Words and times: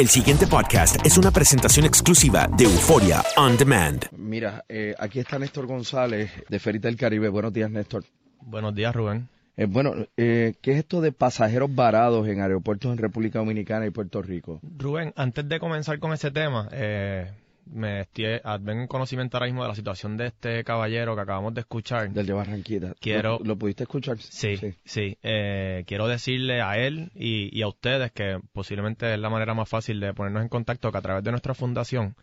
El 0.00 0.08
siguiente 0.08 0.46
podcast 0.46 1.04
es 1.04 1.18
una 1.18 1.30
presentación 1.30 1.84
exclusiva 1.84 2.48
de 2.56 2.64
Euforia 2.64 3.22
On 3.36 3.54
Demand. 3.58 4.06
Mira, 4.16 4.64
eh, 4.66 4.94
aquí 4.98 5.18
está 5.18 5.38
Néstor 5.38 5.66
González 5.66 6.30
de 6.48 6.58
Ferita 6.58 6.88
del 6.88 6.96
Caribe. 6.96 7.28
Buenos 7.28 7.52
días, 7.52 7.70
Néstor. 7.70 8.04
Buenos 8.40 8.74
días, 8.74 8.96
Rubén. 8.96 9.28
Eh, 9.58 9.66
bueno, 9.66 9.92
eh, 10.16 10.54
¿qué 10.62 10.72
es 10.72 10.78
esto 10.78 11.02
de 11.02 11.12
pasajeros 11.12 11.74
varados 11.74 12.26
en 12.28 12.40
aeropuertos 12.40 12.90
en 12.90 12.96
República 12.96 13.40
Dominicana 13.40 13.84
y 13.84 13.90
Puerto 13.90 14.22
Rico? 14.22 14.58
Rubén, 14.78 15.12
antes 15.16 15.46
de 15.46 15.60
comenzar 15.60 15.98
con 15.98 16.14
ese 16.14 16.30
tema, 16.30 16.70
eh, 16.72 17.30
me 17.72 18.00
estoy, 18.02 18.40
vengo 18.60 18.82
en 18.82 18.86
conocimiento 18.88 19.36
ahora 19.36 19.46
mismo 19.46 19.62
de 19.62 19.68
la 19.68 19.74
situación 19.74 20.16
de 20.16 20.26
este 20.26 20.64
caballero 20.64 21.14
que 21.14 21.20
acabamos 21.22 21.54
de 21.54 21.60
escuchar. 21.60 22.10
Del 22.10 22.26
de 22.26 22.32
Barranquita. 22.32 22.94
Quiero- 23.00 23.38
¿Lo, 23.38 23.44
lo 23.44 23.56
pudiste 23.56 23.84
escuchar? 23.84 24.18
Sí, 24.18 24.56
sí. 24.84 25.16
Eh, 25.22 25.84
quiero 25.86 26.08
decirle 26.08 26.60
a 26.62 26.76
él 26.78 27.10
y, 27.14 27.56
y 27.56 27.62
a 27.62 27.68
ustedes 27.68 28.12
que 28.12 28.40
posiblemente 28.52 29.12
es 29.14 29.18
la 29.20 29.30
manera 29.30 29.54
más 29.54 29.68
fácil 29.68 30.00
de 30.00 30.12
ponernos 30.14 30.42
en 30.42 30.48
contacto 30.48 30.90
que 30.92 30.98
a 30.98 31.02
través 31.02 31.22
de 31.24 31.30
nuestra 31.30 31.54
fundación, 31.54 32.16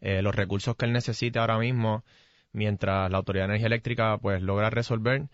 eh, 0.00 0.22
los 0.22 0.34
recursos 0.34 0.76
que 0.76 0.86
él 0.86 0.92
necesite 0.92 1.38
ahora 1.38 1.58
mismo, 1.58 2.04
mientras 2.52 3.10
la 3.10 3.18
Autoridad 3.18 3.44
de 3.44 3.50
Energía 3.52 3.66
Eléctrica 3.66 4.18
pues 4.18 4.40
logra 4.42 4.70
resolver, 4.70 5.28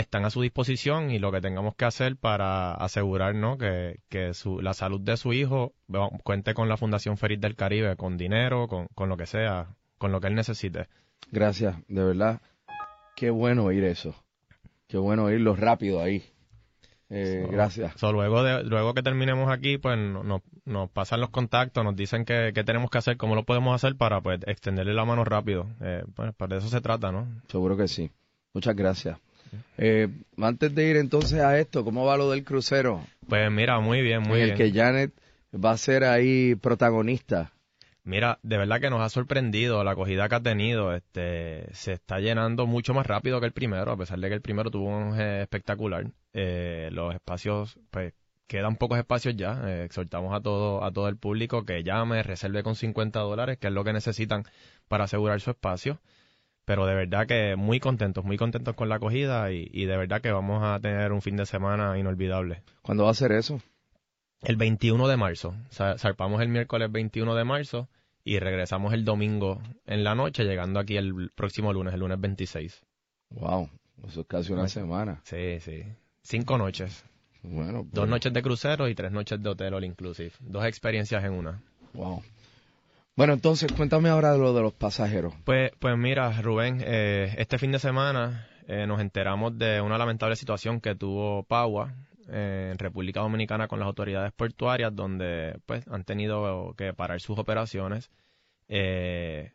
están 0.00 0.24
a 0.24 0.30
su 0.30 0.42
disposición 0.42 1.10
y 1.10 1.18
lo 1.18 1.32
que 1.32 1.40
tengamos 1.40 1.74
que 1.74 1.84
hacer 1.84 2.16
para 2.16 2.72
asegurar 2.74 3.34
¿no? 3.34 3.58
que, 3.58 4.00
que 4.08 4.32
su- 4.34 4.60
la 4.60 4.74
salud 4.74 5.00
de 5.00 5.16
su 5.16 5.32
hijo 5.32 5.72
bueno, 5.86 6.10
cuente 6.22 6.54
con 6.54 6.68
la 6.68 6.76
Fundación 6.76 7.16
Feliz 7.16 7.40
del 7.40 7.56
Caribe, 7.56 7.96
con 7.96 8.16
dinero, 8.16 8.68
con, 8.68 8.86
con 8.94 9.08
lo 9.08 9.16
que 9.16 9.26
sea, 9.26 9.68
con 9.98 10.12
lo 10.12 10.20
que 10.20 10.28
él 10.28 10.34
necesite. 10.34 10.86
Gracias, 11.30 11.76
de 11.88 12.04
verdad. 12.04 12.40
Qué 13.16 13.30
bueno 13.30 13.64
oír 13.64 13.84
eso. 13.84 14.14
Qué 14.86 14.96
bueno 14.96 15.24
oírlo 15.24 15.56
rápido 15.56 16.00
ahí. 16.00 16.22
Eh, 17.10 17.46
gracias. 17.50 17.94
So, 17.98 18.12
luego, 18.12 18.42
de, 18.42 18.62
luego 18.64 18.92
que 18.94 19.02
terminemos 19.02 19.50
aquí, 19.50 19.78
pues 19.78 19.98
no- 19.98 20.22
no- 20.22 20.42
nos 20.66 20.90
pasan 20.90 21.20
los 21.20 21.30
contactos, 21.30 21.82
nos 21.82 21.96
dicen 21.96 22.24
qué 22.26 22.52
qué 22.54 22.64
tenemos 22.64 22.90
que 22.90 22.98
hacer, 22.98 23.16
cómo 23.16 23.34
lo 23.34 23.44
podemos 23.44 23.74
hacer 23.74 23.96
para 23.96 24.20
pues 24.20 24.40
extenderle 24.46 24.92
la 24.94 25.04
mano 25.06 25.24
rápido. 25.24 25.66
Eh, 25.80 26.04
pues, 26.14 26.32
de 26.50 26.56
eso 26.58 26.68
se 26.68 26.80
trata, 26.82 27.10
¿no? 27.10 27.26
Seguro 27.48 27.76
que 27.76 27.88
sí. 27.88 28.10
Muchas 28.54 28.76
gracias. 28.76 29.18
Eh, 29.76 30.08
antes 30.38 30.74
de 30.74 30.88
ir 30.88 30.96
entonces 30.96 31.40
a 31.40 31.58
esto, 31.58 31.84
¿cómo 31.84 32.04
va 32.04 32.16
lo 32.16 32.30
del 32.30 32.44
crucero? 32.44 33.04
Pues 33.28 33.50
mira, 33.50 33.80
muy 33.80 34.00
bien, 34.02 34.22
muy 34.22 34.40
en 34.40 34.50
el 34.50 34.54
bien. 34.54 34.72
que 34.72 34.78
Janet 34.78 35.12
va 35.52 35.72
a 35.72 35.76
ser 35.76 36.04
ahí 36.04 36.54
protagonista. 36.54 37.52
Mira, 38.04 38.38
de 38.42 38.56
verdad 38.56 38.80
que 38.80 38.88
nos 38.88 39.02
ha 39.02 39.10
sorprendido 39.10 39.84
la 39.84 39.90
acogida 39.90 40.28
que 40.30 40.34
ha 40.34 40.40
tenido. 40.40 40.94
Este, 40.94 41.66
se 41.74 41.92
está 41.92 42.20
llenando 42.20 42.66
mucho 42.66 42.94
más 42.94 43.06
rápido 43.06 43.38
que 43.38 43.46
el 43.46 43.52
primero, 43.52 43.92
a 43.92 43.96
pesar 43.98 44.18
de 44.18 44.28
que 44.28 44.34
el 44.34 44.40
primero 44.40 44.70
tuvo 44.70 44.86
un 44.88 45.20
espectacular. 45.20 46.06
Eh, 46.32 46.88
los 46.90 47.14
espacios, 47.14 47.78
pues, 47.90 48.14
quedan 48.46 48.76
pocos 48.76 48.98
espacios 48.98 49.36
ya. 49.36 49.60
Eh, 49.66 49.84
exhortamos 49.84 50.34
a 50.34 50.40
todo, 50.40 50.82
a 50.82 50.90
todo 50.90 51.08
el 51.08 51.18
público 51.18 51.66
que 51.66 51.82
llame, 51.84 52.22
reserve 52.22 52.62
con 52.62 52.76
50 52.76 53.20
dólares, 53.20 53.58
que 53.58 53.66
es 53.66 53.74
lo 53.74 53.84
que 53.84 53.92
necesitan 53.92 54.44
para 54.88 55.04
asegurar 55.04 55.40
su 55.42 55.50
espacio. 55.50 56.00
Pero 56.68 56.84
de 56.84 56.94
verdad 56.94 57.26
que 57.26 57.56
muy 57.56 57.80
contentos, 57.80 58.26
muy 58.26 58.36
contentos 58.36 58.74
con 58.74 58.90
la 58.90 58.96
acogida 58.96 59.50
y, 59.50 59.70
y 59.72 59.86
de 59.86 59.96
verdad 59.96 60.20
que 60.20 60.30
vamos 60.30 60.62
a 60.62 60.78
tener 60.78 61.12
un 61.12 61.22
fin 61.22 61.34
de 61.34 61.46
semana 61.46 61.98
inolvidable. 61.98 62.60
¿Cuándo 62.82 63.04
va 63.04 63.10
a 63.10 63.14
ser 63.14 63.32
eso? 63.32 63.62
El 64.42 64.56
21 64.56 65.08
de 65.08 65.16
marzo. 65.16 65.54
Zarpamos 65.70 66.42
el 66.42 66.48
miércoles 66.48 66.92
21 66.92 67.34
de 67.34 67.44
marzo 67.44 67.88
y 68.22 68.38
regresamos 68.38 68.92
el 68.92 69.06
domingo 69.06 69.62
en 69.86 70.04
la 70.04 70.14
noche, 70.14 70.44
llegando 70.44 70.78
aquí 70.78 70.98
el 70.98 71.30
próximo 71.34 71.72
lunes, 71.72 71.94
el 71.94 72.00
lunes 72.00 72.20
26. 72.20 72.82
Wow, 73.30 73.70
eso 74.06 74.20
es 74.20 74.26
casi 74.26 74.52
una 74.52 74.68
semana. 74.68 75.22
Sí, 75.24 75.60
sí. 75.60 75.84
Cinco 76.20 76.58
noches. 76.58 77.02
Bueno, 77.42 77.84
pues, 77.84 77.94
Dos 77.94 78.08
noches 78.10 78.30
de 78.34 78.42
crucero 78.42 78.88
y 78.88 78.94
tres 78.94 79.10
noches 79.10 79.42
de 79.42 79.48
hotel 79.48 79.72
all 79.72 79.84
inclusive. 79.84 80.32
Dos 80.40 80.66
experiencias 80.66 81.24
en 81.24 81.32
una. 81.32 81.62
Wow. 81.94 82.22
Bueno, 83.18 83.32
entonces 83.32 83.72
cuéntame 83.72 84.10
ahora 84.10 84.30
de 84.30 84.38
lo 84.38 84.54
de 84.54 84.62
los 84.62 84.72
pasajeros. 84.72 85.34
Pues, 85.42 85.72
pues 85.80 85.98
mira, 85.98 86.40
Rubén, 86.40 86.80
eh, 86.84 87.34
este 87.38 87.58
fin 87.58 87.72
de 87.72 87.80
semana 87.80 88.46
eh, 88.68 88.86
nos 88.86 89.00
enteramos 89.00 89.58
de 89.58 89.80
una 89.80 89.98
lamentable 89.98 90.36
situación 90.36 90.80
que 90.80 90.94
tuvo 90.94 91.42
Pagua 91.42 91.96
eh, 92.28 92.68
en 92.70 92.78
República 92.78 93.18
Dominicana 93.18 93.66
con 93.66 93.80
las 93.80 93.86
autoridades 93.86 94.30
portuarias, 94.30 94.94
donde 94.94 95.58
pues 95.66 95.84
han 95.88 96.04
tenido 96.04 96.74
que 96.76 96.94
parar 96.94 97.20
sus 97.20 97.40
operaciones. 97.40 98.08
Eh, 98.68 99.50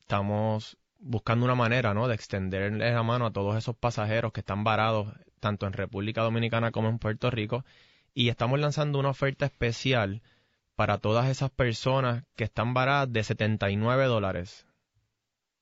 estamos 0.00 0.78
buscando 1.00 1.44
una 1.44 1.54
manera, 1.54 1.92
¿no? 1.92 2.08
De 2.08 2.14
extenderles 2.14 2.94
la 2.94 3.02
mano 3.02 3.26
a 3.26 3.30
todos 3.30 3.58
esos 3.58 3.76
pasajeros 3.76 4.32
que 4.32 4.40
están 4.40 4.64
varados 4.64 5.12
tanto 5.38 5.66
en 5.66 5.74
República 5.74 6.22
Dominicana 6.22 6.70
como 6.70 6.88
en 6.88 6.98
Puerto 6.98 7.30
Rico 7.30 7.62
y 8.14 8.30
estamos 8.30 8.58
lanzando 8.58 8.98
una 8.98 9.10
oferta 9.10 9.44
especial 9.44 10.22
para 10.80 10.96
todas 10.96 11.28
esas 11.28 11.50
personas 11.50 12.24
que 12.36 12.44
están 12.44 12.72
varadas 12.72 13.12
de 13.12 13.22
79 13.22 14.06
dólares 14.06 14.66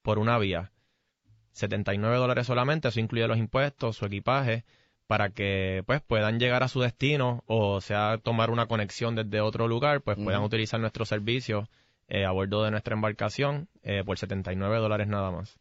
por 0.01 0.21
una 0.21 0.39
vía. 0.39 0.71
79 1.55 2.19
dólares 2.19 2.47
solamente, 2.47 2.87
eso 2.87 3.01
incluye 3.01 3.27
los 3.27 3.37
impuestos, 3.37 3.97
su 3.97 4.07
equipaje, 4.07 4.65
para 5.09 5.31
que 5.31 5.83
pues 5.87 6.03
puedan 6.03 6.39
llegar 6.39 6.63
a 6.63 6.69
su 6.69 6.81
destino 6.83 7.43
o 7.47 7.81
sea 7.81 8.19
tomar 8.19 8.51
una 8.51 8.67
conexión 8.67 9.17
desde 9.17 9.41
otro 9.41 9.67
lugar, 9.67 10.03
pues 10.03 10.19
puedan 10.19 10.45
utilizar 10.45 10.79
nuestros 10.79 11.09
servicios 11.09 11.69
eh, 12.07 12.25
a 12.25 12.31
bordo 12.31 12.63
de 12.63 12.71
nuestra 12.71 12.95
embarcación 12.95 13.67
eh, 13.83 14.05
por 14.07 14.19
79 14.19 14.77
dólares 14.79 15.09
nada 15.09 15.33
más. 15.33 15.59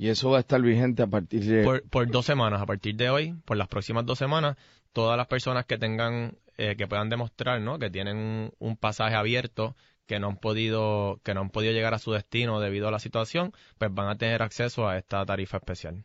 Y 0.00 0.08
eso 0.08 0.30
va 0.30 0.38
a 0.38 0.40
estar 0.40 0.62
vigente 0.62 1.02
a 1.02 1.06
partir 1.06 1.44
de... 1.44 1.62
Por, 1.62 1.86
por 1.90 2.10
dos 2.10 2.24
semanas, 2.24 2.62
a 2.62 2.64
partir 2.64 2.96
de 2.96 3.10
hoy, 3.10 3.34
por 3.44 3.58
las 3.58 3.68
próximas 3.68 4.06
dos 4.06 4.18
semanas, 4.18 4.56
todas 4.94 5.14
las 5.18 5.26
personas 5.26 5.66
que 5.66 5.76
tengan, 5.76 6.38
eh, 6.56 6.74
que 6.74 6.86
puedan 6.88 7.10
demostrar, 7.10 7.60
¿no? 7.60 7.78
Que 7.78 7.90
tienen 7.90 8.16
un, 8.16 8.50
un 8.58 8.78
pasaje 8.78 9.14
abierto, 9.14 9.76
que 10.06 10.18
no 10.18 10.28
han 10.28 10.38
podido, 10.38 11.20
que 11.22 11.34
no 11.34 11.42
han 11.42 11.50
podido 11.50 11.74
llegar 11.74 11.92
a 11.92 11.98
su 11.98 12.12
destino 12.12 12.60
debido 12.60 12.88
a 12.88 12.90
la 12.90 12.98
situación, 12.98 13.52
pues 13.76 13.92
van 13.92 14.08
a 14.08 14.16
tener 14.16 14.40
acceso 14.40 14.88
a 14.88 14.96
esta 14.96 15.22
tarifa 15.26 15.58
especial. 15.58 16.02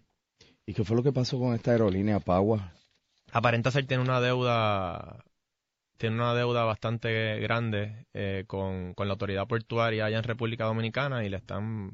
¿Y 0.66 0.74
qué 0.74 0.84
fue 0.84 0.98
lo 0.98 1.04
que 1.04 1.14
pasó 1.14 1.40
con 1.40 1.56
esta 1.56 1.72
aerolínea 1.72 2.20
Pagua? 2.20 2.74
Aparenta 3.32 3.72
ser 3.72 3.86
tiene 3.86 4.04
una 4.04 4.20
deuda, 4.20 5.24
tiene 5.96 6.18
una 6.18 6.34
deuda 6.36 6.66
bastante 6.66 7.40
grande 7.40 8.08
eh, 8.14 8.44
con, 8.46 8.94
con 8.94 9.08
la 9.08 9.14
autoridad 9.14 9.48
portuaria 9.48 10.04
allá 10.04 10.18
en 10.18 10.24
República 10.26 10.66
Dominicana 10.66 11.24
y 11.24 11.30
le 11.30 11.38
están 11.38 11.94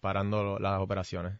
parando 0.00 0.58
las 0.58 0.80
operaciones. 0.80 1.38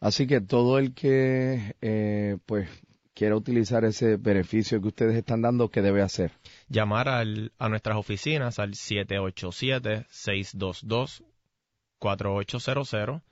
Así 0.00 0.26
que 0.26 0.40
todo 0.40 0.78
el 0.78 0.94
que 0.94 1.74
eh, 1.80 2.38
pues 2.46 2.68
quiera 3.14 3.34
utilizar 3.34 3.84
ese 3.84 4.16
beneficio 4.16 4.80
que 4.80 4.86
ustedes 4.88 5.16
están 5.16 5.42
dando, 5.42 5.70
¿qué 5.70 5.82
debe 5.82 6.02
hacer? 6.02 6.30
llamar 6.68 7.08
al- 7.08 7.52
a 7.58 7.68
nuestras 7.68 7.96
oficinas 7.96 8.58
al 8.60 8.74
787-622-4800, 12.00 13.22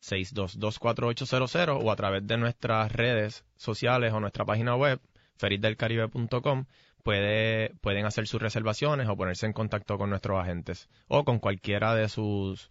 622-4800 0.00 1.78
o 1.82 1.90
a 1.90 1.96
través 1.96 2.26
de 2.26 2.36
nuestras 2.38 2.92
redes 2.92 3.44
sociales 3.56 4.12
o 4.12 4.20
nuestra 4.20 4.44
página 4.44 4.76
web, 4.76 5.00
ferisdelcaribe.com, 5.36 6.64
puede, 7.02 7.74
pueden 7.80 8.06
hacer 8.06 8.26
sus 8.26 8.40
reservaciones 8.40 9.08
o 9.08 9.16
ponerse 9.16 9.46
en 9.46 9.52
contacto 9.52 9.98
con 9.98 10.10
nuestros 10.10 10.40
agentes 10.40 10.88
o 11.08 11.24
con 11.24 11.38
cualquiera 11.38 11.94
de 11.94 12.08
sus, 12.08 12.70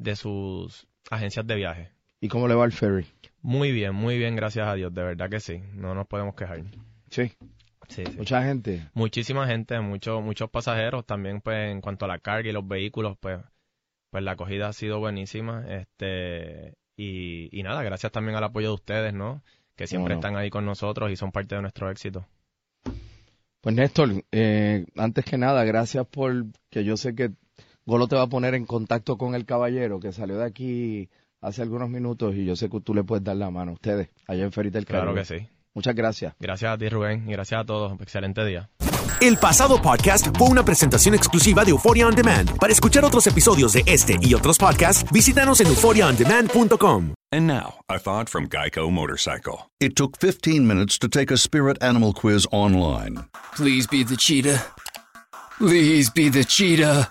de 0.00 0.16
sus 0.16 0.86
agencias 1.10 1.46
de 1.46 1.54
viaje. 1.54 1.90
¿Y 2.20 2.28
cómo 2.28 2.48
le 2.48 2.54
va 2.54 2.64
el 2.64 2.72
ferry? 2.72 3.06
Muy 3.42 3.70
bien, 3.70 3.94
muy 3.94 4.18
bien, 4.18 4.34
gracias 4.34 4.66
a 4.66 4.74
Dios, 4.74 4.92
de 4.94 5.02
verdad 5.02 5.30
que 5.30 5.40
sí, 5.40 5.62
no 5.74 5.94
nos 5.94 6.06
podemos 6.06 6.34
quejar. 6.34 6.62
Sí. 7.10 7.32
Sí, 7.88 8.04
sí. 8.06 8.16
Mucha 8.16 8.42
gente. 8.42 8.88
Muchísima 8.94 9.46
gente, 9.46 9.78
muchos 9.80 10.22
muchos 10.22 10.48
pasajeros 10.50 11.04
también 11.06 11.40
pues 11.40 11.70
en 11.70 11.80
cuanto 11.80 12.04
a 12.04 12.08
la 12.08 12.18
carga 12.18 12.48
y 12.48 12.52
los 12.52 12.66
vehículos 12.66 13.16
pues 13.18 13.40
pues 14.10 14.24
la 14.24 14.32
acogida 14.32 14.68
ha 14.68 14.72
sido 14.72 15.00
buenísima 15.00 15.64
este 15.68 16.74
y, 16.96 17.48
y 17.58 17.62
nada 17.62 17.82
gracias 17.82 18.12
también 18.12 18.36
al 18.36 18.44
apoyo 18.44 18.68
de 18.68 18.74
ustedes 18.74 19.14
no 19.14 19.42
que 19.76 19.86
siempre 19.86 20.14
están 20.14 20.36
ahí 20.36 20.50
con 20.50 20.64
nosotros 20.66 21.10
y 21.10 21.16
son 21.16 21.32
parte 21.32 21.54
de 21.56 21.62
nuestro 21.62 21.90
éxito 21.90 22.26
Pues 23.60 23.74
Néstor, 23.74 24.24
eh, 24.32 24.86
antes 24.96 25.24
que 25.24 25.36
nada, 25.36 25.64
gracias 25.64 26.06
por 26.06 26.46
que 26.70 26.84
yo 26.84 26.96
sé 26.96 27.14
que 27.14 27.32
Golo 27.90 28.06
te 28.06 28.14
va 28.14 28.22
a 28.22 28.26
poner 28.28 28.54
en 28.54 28.66
contacto 28.66 29.18
con 29.18 29.34
el 29.34 29.44
caballero 29.44 29.98
que 29.98 30.12
salió 30.12 30.38
de 30.38 30.44
aquí 30.44 31.08
hace 31.40 31.62
algunos 31.62 31.90
minutos 31.90 32.36
y 32.36 32.44
yo 32.44 32.54
sé 32.54 32.70
que 32.70 32.80
tú 32.80 32.94
le 32.94 33.02
puedes 33.02 33.24
dar 33.24 33.34
la 33.34 33.50
mano 33.50 33.72
a 33.72 33.74
ustedes 33.74 34.10
allá 34.28 34.44
en 34.44 34.52
Ferita 34.52 34.78
del 34.78 34.86
claro 34.86 35.06
Caribe. 35.12 35.22
que 35.26 35.38
sí 35.40 35.48
Muchas 35.74 35.96
gracias. 35.96 36.34
gracias 36.38 36.72
a 36.72 36.78
ti 36.78 36.88
Rubén 36.88 37.28
y 37.28 37.32
gracias 37.32 37.60
a 37.62 37.64
todos 37.64 38.00
excelente 38.00 38.44
día 38.44 38.70
El 39.20 39.38
pasado 39.38 39.82
podcast 39.82 40.28
fue 40.38 40.48
una 40.48 40.64
presentación 40.64 41.16
exclusiva 41.16 41.64
de 41.64 41.72
Euphoria 41.72 42.06
On 42.06 42.14
Demand. 42.14 42.56
Para 42.58 42.72
escuchar 42.72 43.04
otros 43.04 43.26
episodios 43.26 43.72
de 43.72 43.82
este 43.86 44.16
y 44.22 44.34
otros 44.34 44.56
podcasts, 44.56 45.04
visítanos 45.12 45.60
en 45.60 45.66
euphoriaondemand.com. 45.66 47.14
And 47.32 47.46
now, 47.46 47.74
a 47.88 47.98
thought 47.98 48.28
from 48.30 48.48
Geico 48.48 48.88
Motorcycle. 48.90 49.68
It 49.80 49.94
took 49.96 50.16
15 50.16 50.64
minutes 50.66 50.96
to 51.00 51.08
take 51.08 51.30
a 51.32 51.36
spirit 51.36 51.82
animal 51.82 52.12
quiz 52.14 52.46
online 52.52 53.24
Please 53.56 53.86
be 53.90 54.04
the 54.04 54.16
cheetah. 54.16 54.64
Please 55.58 56.08
be 56.14 56.30
the 56.30 56.44
cheetah. 56.44 57.10